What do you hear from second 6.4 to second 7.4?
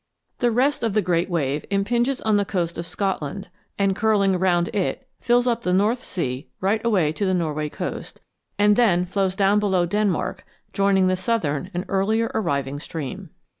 right away to the